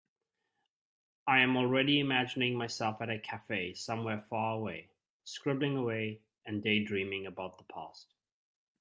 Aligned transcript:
I 1.27 1.41
am 1.41 1.55
already 1.55 1.99
imagining 1.99 2.57
myself 2.57 3.03
at 3.03 3.11
a 3.11 3.19
cafe 3.19 3.75
somewhere 3.75 4.17
far 4.17 4.55
away, 4.57 4.89
scribbling 5.25 5.77
away 5.77 6.21
and 6.43 6.63
daydreaming 6.63 7.27
about 7.27 7.59
the 7.59 7.65
past. 7.65 8.11